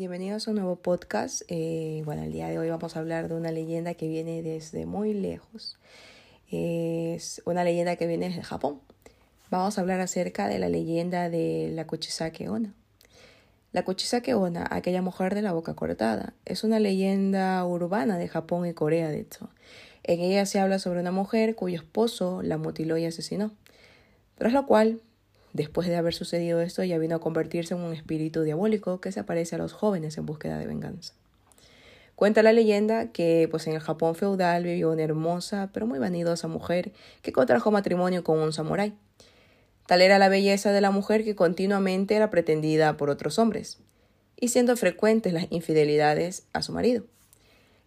[0.00, 1.42] Bienvenidos a un nuevo podcast.
[1.48, 4.86] Eh, bueno, el día de hoy vamos a hablar de una leyenda que viene desde
[4.86, 5.76] muy lejos.
[6.50, 8.80] Es una leyenda que viene desde Japón.
[9.50, 12.72] Vamos a hablar acerca de la leyenda de la Kuchisake Onna.
[13.72, 18.66] La Kuchisake Onna, aquella mujer de la boca cortada, es una leyenda urbana de Japón
[18.66, 19.50] y Corea, de hecho.
[20.02, 23.50] En ella se habla sobre una mujer cuyo esposo la mutiló y asesinó,
[24.38, 25.02] tras lo cual
[25.52, 29.20] Después de haber sucedido esto, ella vino a convertirse en un espíritu diabólico que se
[29.20, 31.14] aparece a los jóvenes en búsqueda de venganza.
[32.14, 36.48] Cuenta la leyenda que pues en el Japón feudal vivió una hermosa pero muy vanidosa
[36.48, 36.92] mujer
[37.22, 38.92] que contrajo matrimonio con un samurái.
[39.86, 43.78] Tal era la belleza de la mujer que continuamente era pretendida por otros hombres,
[44.36, 47.04] y siendo frecuentes las infidelidades a su marido.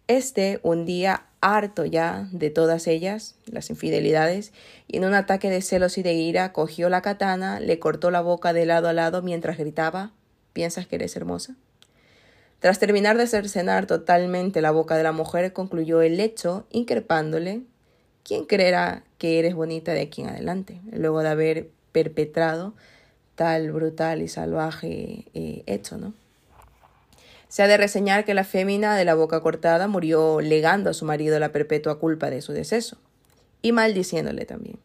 [0.06, 4.52] Este un día harto ya de todas ellas, las infidelidades,
[4.86, 8.20] y en un ataque de celos y de ira cogió la katana, le cortó la
[8.20, 10.12] boca de lado a lado mientras gritaba
[10.52, 11.56] ¿Piensas que eres hermosa?
[12.60, 17.62] Tras terminar de cercenar totalmente la boca de la mujer, concluyó el hecho, increpándole
[18.24, 20.80] ¿Quién creerá que eres bonita de aquí en adelante?
[20.92, 22.72] Luego de haber perpetrado
[23.34, 26.14] tal brutal y salvaje eh, hecho, ¿no?
[27.54, 31.04] Se ha de reseñar que la fémina de la boca cortada murió legando a su
[31.04, 32.96] marido la perpetua culpa de su deceso
[33.62, 34.80] y maldiciéndole también.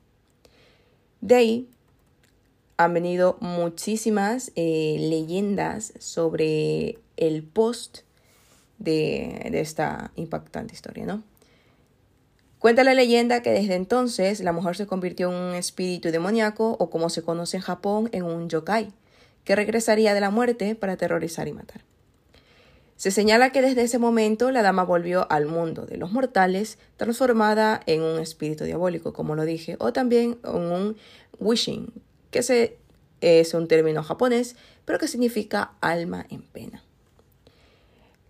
[1.20, 1.70] De ahí
[2.78, 8.02] han venido muchísimas eh, leyendas sobre el post
[8.78, 11.24] de, de esta impactante historia, ¿no?
[12.60, 16.92] Cuenta la leyenda que desde entonces la mujer se convirtió en un espíritu demoníaco o
[16.92, 18.94] como se conoce en Japón en un yokai,
[19.44, 21.89] que regresaría de la muerte para aterrorizar y matar.
[23.00, 27.80] Se señala que desde ese momento la dama volvió al mundo de los mortales transformada
[27.86, 30.98] en un espíritu diabólico, como lo dije, o también en un
[31.40, 31.94] wishing,
[32.30, 32.40] que
[33.22, 36.84] es un término japonés, pero que significa alma en pena.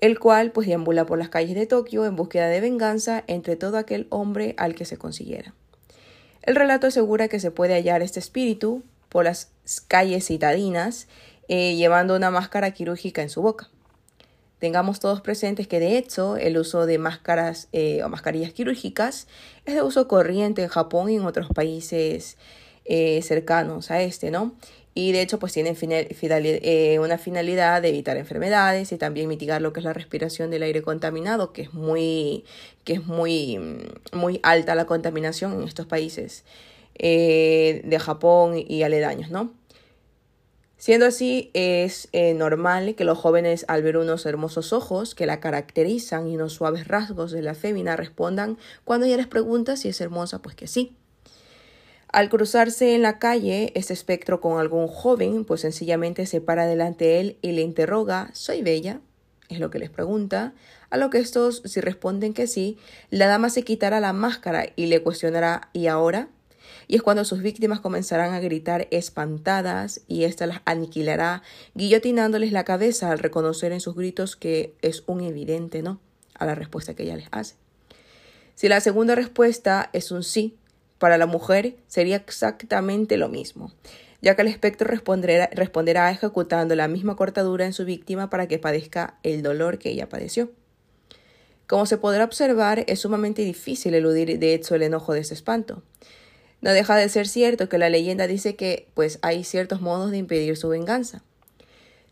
[0.02, 3.76] El cual pues deambula por las calles de Tokio en búsqueda de venganza entre todo
[3.76, 5.56] aquel hombre al que se consiguiera.
[6.44, 9.50] El relato asegura que se puede hallar este espíritu por las
[9.88, 11.08] calles citadinas
[11.48, 13.72] eh, llevando una máscara quirúrgica en su boca
[14.60, 19.28] tengamos todos presentes que de hecho el uso de máscaras eh, o mascarillas quirúrgicas
[19.66, 22.38] es de uso corriente en Japón y en otros países
[22.86, 24.54] eh, cercanos a este, ¿no?
[24.94, 29.72] Y de hecho pues tienen eh, una finalidad de evitar enfermedades y también mitigar lo
[29.72, 32.44] que es la respiración del aire contaminado, que es muy,
[32.84, 33.60] que es muy,
[34.12, 36.44] muy alta la contaminación en estos países
[36.98, 39.54] de Japón y aledaños, ¿no?
[40.80, 45.42] Siendo así, es eh, normal que los jóvenes, al ver unos hermosos ojos que la
[45.42, 50.00] caracterizan y unos suaves rasgos de la fémina, respondan cuando ella les pregunta si es
[50.00, 50.96] hermosa, pues que sí.
[52.08, 57.04] Al cruzarse en la calle este espectro con algún joven, pues sencillamente se para delante
[57.04, 59.02] de él y le interroga, ¿soy bella?
[59.50, 60.54] Es lo que les pregunta.
[60.90, 62.78] A lo que estos, si responden que sí,
[63.10, 66.30] la dama se quitará la máscara y le cuestionará, ¿y ahora?
[66.90, 71.44] Y es cuando sus víctimas comenzarán a gritar espantadas y ésta las aniquilará,
[71.76, 76.02] guillotinándoles la cabeza al reconocer en sus gritos que es un evidente no
[76.34, 77.54] a la respuesta que ella les hace.
[78.56, 80.58] Si la segunda respuesta es un sí,
[80.98, 83.72] para la mujer sería exactamente lo mismo,
[84.24, 88.58] ya que el espectro responderá, responderá ejecutando la misma cortadura en su víctima para que
[88.58, 90.50] padezca el dolor que ella padeció.
[91.68, 95.84] Como se podrá observar, es sumamente difícil eludir de hecho el enojo de ese espanto.
[96.62, 100.18] No deja de ser cierto que la leyenda dice que pues hay ciertos modos de
[100.18, 101.24] impedir su venganza.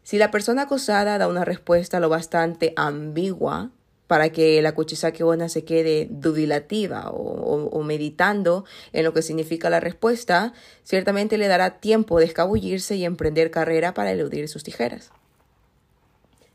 [0.03, 3.71] Si la persona acosada da una respuesta lo bastante ambigua
[4.07, 8.63] para que la Kuchisake se quede dudilativa o, meditando
[8.93, 10.53] en lo que significa la respuesta,
[10.83, 15.11] ciertamente le dará tiempo de escabullirse y emprender carrera para eludir sus tijeras.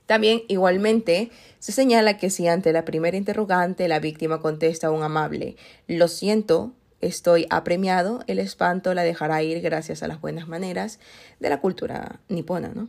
[0.06, 5.56] También, igualmente, se señala que si ante la primera interrogante la víctima contesta un amable
[5.86, 6.72] lo siento,
[7.02, 10.98] estoy apremiado, el espanto la dejará ir gracias a las buenas maneras
[11.40, 12.88] de la cultura nipona, ¿no?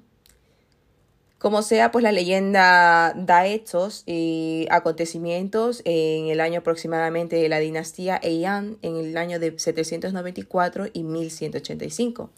[1.39, 7.59] Como sea, pues la leyenda da hechos y acontecimientos en el año aproximadamente de la
[7.59, 12.29] dinastía Heian, en el año de 794 y 1185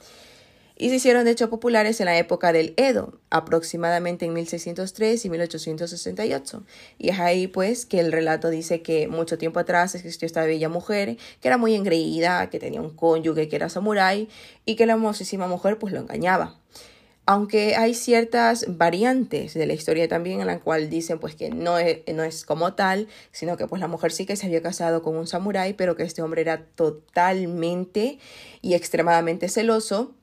[0.77, 5.29] y se hicieron de hecho populares en la época del Edo, aproximadamente en 1603 y
[5.29, 6.63] 1868.
[6.97, 10.67] Y es ahí pues que el relato dice que mucho tiempo atrás existió esta bella
[10.67, 14.27] mujer que era muy engreída, que tenía un cónyuge que era samurái
[14.65, 16.59] y que la hermosísima mujer pues lo engañaba.
[17.27, 21.79] Aunque hay ciertas variantes de la historia también en la cual dicen pues que no
[21.79, 25.01] es, no es como tal, sino que pues la mujer sí que se había casado
[25.01, 28.19] con un samurái, pero que este hombre era totalmente
[28.61, 30.13] y extremadamente celoso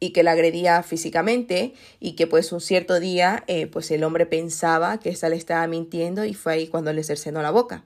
[0.00, 4.26] y que la agredía físicamente y que pues un cierto día eh, pues el hombre
[4.26, 7.84] pensaba que esta le estaba mintiendo y fue ahí cuando le cercenó la boca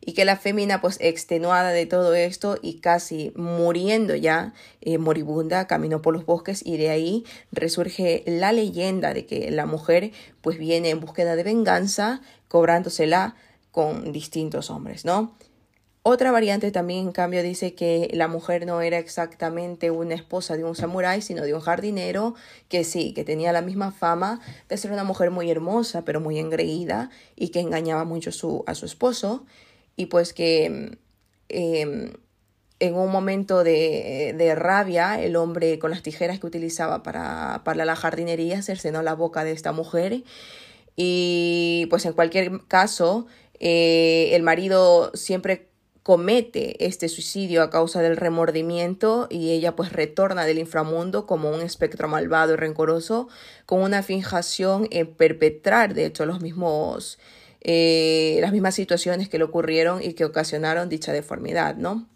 [0.00, 5.66] y que la fémina pues extenuada de todo esto y casi muriendo ya eh, moribunda
[5.66, 10.58] caminó por los bosques y de ahí resurge la leyenda de que la mujer pues
[10.58, 13.34] viene en búsqueda de venganza cobrándosela
[13.70, 15.34] con distintos hombres, ¿no?
[16.10, 20.64] Otra variante también, en cambio, dice que la mujer no era exactamente una esposa de
[20.64, 22.34] un samurái, sino de un jardinero,
[22.70, 24.40] que sí, que tenía la misma fama
[24.70, 28.30] de ser una mujer muy hermosa, pero muy engreída, y que engañaba mucho
[28.66, 29.44] a su esposo,
[29.96, 30.96] y pues que
[31.50, 32.12] em,
[32.80, 37.84] en un momento de, de, rabia, el hombre con las tijeras que utilizaba para, para
[37.84, 40.22] la jardinería cercenó la boca de esta mujer,
[40.96, 43.26] y pues en cualquier caso,
[43.60, 45.67] eh, el marido siempre
[46.08, 51.60] comete este suicidio a causa del remordimiento y ella pues retorna del inframundo como un
[51.60, 53.28] espectro malvado y rencoroso
[53.66, 57.18] con una fijación en perpetrar de hecho los mismos
[57.60, 62.08] eh, las mismas situaciones que le ocurrieron y que ocasionaron dicha deformidad, ¿no?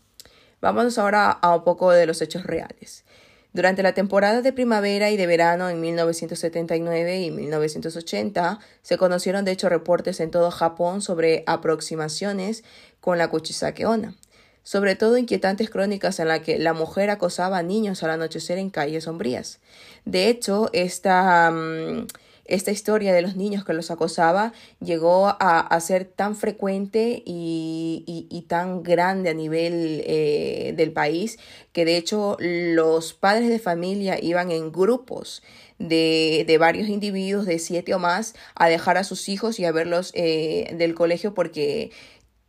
[0.63, 3.05] Vamos ahora a un poco de los hechos reales.
[3.53, 9.53] Durante la temporada de primavera y de verano en 1979 y 1980 se conocieron de
[9.53, 12.65] hecho reportes en todo Japón sobre aproximaciones
[13.01, 14.15] con la Kuchisake Onna,
[14.63, 18.71] sobre todo inquietantes crónicas en las que la mujer acosaba a niños al anochecer en
[18.71, 19.61] calles sombrías.
[20.07, 22.07] De hecho, esta mm,
[22.45, 28.83] esta historia de los niños que los acosaba llegó a, ser tan frecuente y, tan
[28.83, 31.39] grande a nivel eh, del país
[31.73, 35.43] que de hecho los padres de familia iban en grupos
[35.79, 39.73] de, de, varios individuos, de siete o más, a dejar a sus hijos y a
[39.73, 41.91] verlos eh, del colegio porque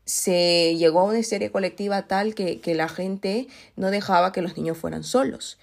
[0.05, 4.57] se llegó a una histeria colectiva tal que, que la gente no dejaba que los
[4.57, 5.57] niños fueran solos.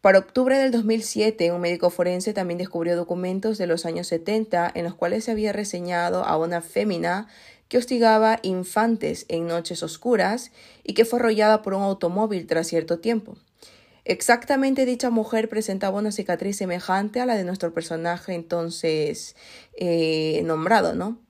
[0.00, 4.84] Para octubre del 2007, un médico forense también descubrió documentos de los años 70 en
[4.84, 7.28] los cuales se había reseñado a una fémina
[7.68, 10.52] que hostigaba infantes en noches oscuras
[10.84, 13.36] y que fue arrollada por un automóvil tras cierto tiempo.
[14.06, 19.36] Exactamente dicha mujer presentaba una cicatriz semejante a la de nuestro personaje entonces
[19.76, 21.20] eh, nombrado, ¿no?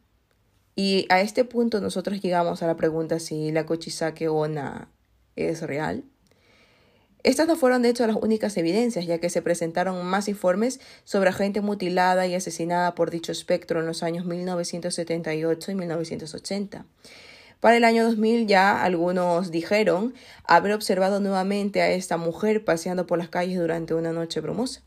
[0.77, 4.89] Y a este punto nosotros llegamos a la pregunta si la Kochisake Ona
[5.35, 6.05] es real.
[7.23, 11.33] Estas no fueron de hecho las únicas evidencias, ya que se presentaron más informes sobre
[11.33, 16.87] gente mutilada y asesinada por dicho espectro en los años 1978 y 1980.
[17.61, 20.15] Para el año 2000 ya algunos dijeron
[20.45, 24.83] haber observado nuevamente a esta mujer paseando por las calles durante una noche brumosa.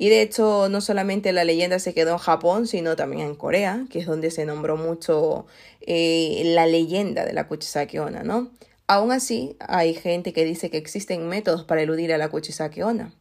[0.00, 3.84] Y de hecho, no solamente la leyenda se quedó en Japón, sino también en Corea,
[3.90, 5.46] que es donde se nombró mucho
[5.80, 8.48] eh, la leyenda de la Kuchisake Onna, ¿no?
[8.88, 13.12] Aún así, hay gente que dice que existen métodos para eludir a la Kuchisake Onna.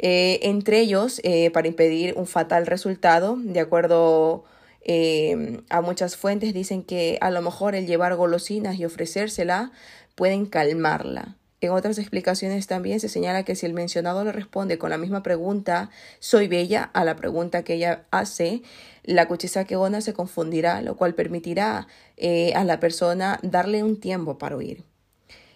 [0.00, 4.44] Eh, entre ellos, eh, para impedir un fatal resultado, de acuerdo
[4.80, 9.72] eh, a muchas fuentes, dicen que a lo mejor el llevar golosinas y ofrecérsela
[10.14, 11.37] pueden calmarla.
[11.60, 15.24] En otras explicaciones también se señala que si el mencionado le responde con la misma
[15.24, 15.90] pregunta,
[16.20, 18.62] soy bella, a la pregunta que ella hace,
[19.02, 24.38] la Kuchisake Onna se confundirá, lo cual permitirá eh, a la persona darle un tiempo
[24.38, 24.84] para oír.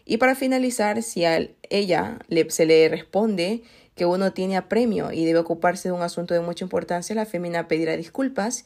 [0.05, 3.62] Y para finalizar, si a ella se le responde
[3.95, 7.69] que uno tiene apremio y debe ocuparse de un asunto de mucha importancia, la fémina
[7.69, 8.65] pedirá disculpas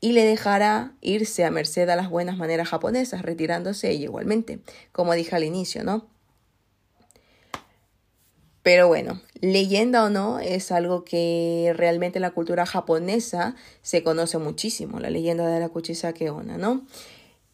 [0.00, 4.60] y le dejará irse a merced a las buenas maneras japonesas, retirándose ella igualmente,
[4.92, 6.06] como dije al inicio, ¿no?
[8.68, 14.36] Pero bueno, leyenda o no, es algo que realmente en la cultura japonesa se conoce
[14.36, 16.84] muchísimo, la leyenda de la Kuchisake Onna, ¿no?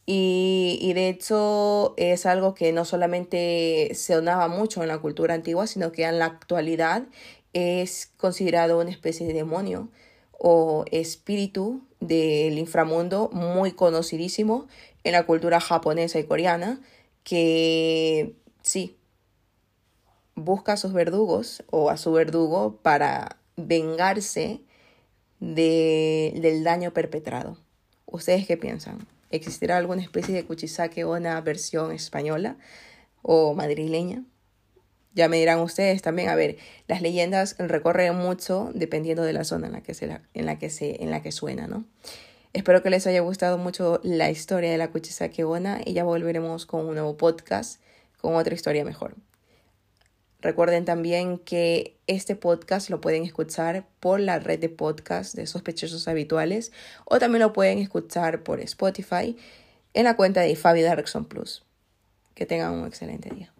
[0.06, 5.34] Y, y, de hecho es algo que no solamente se donaba mucho en la cultura
[5.34, 7.04] antigua, sino que en la actualidad
[7.52, 9.90] es considerado una especie de demonio
[10.32, 14.66] o espíritu del inframundo muy conocidísimo
[15.04, 16.80] en la cultura japonesa y coreana,
[17.22, 18.96] que sí,
[20.34, 24.60] busca a sus verdugos o a su verdugo para vengarse
[25.40, 27.58] de, del daño perpetrado.
[28.06, 29.06] ¿Ustedes qué piensan?
[29.30, 32.56] ¿Existirá alguna especie de Kuchisake o una versión española
[33.22, 34.24] o madrileña?
[35.14, 36.56] Ya me dirán ustedes también, a ver,
[36.88, 40.70] las leyendas recorren mucho dependiendo de la zona en la que se, en la que
[40.70, 41.84] se, en la que suena, ¿no?
[42.52, 46.66] Espero que les haya gustado mucho la historia de la Kuchisake Ona y ya volveremos
[46.66, 47.80] con un nuevo podcast
[48.20, 49.16] con otra historia mejor.
[50.44, 56.06] Recuerden también que este podcast lo pueden escuchar por la red de podcast de sospechosos
[56.06, 56.70] habituales
[57.06, 59.38] o también lo pueden escuchar por Spotify
[59.94, 61.64] en la cuenta de Fabi Darkson Plus.
[62.34, 63.53] Que tengan un excelente día.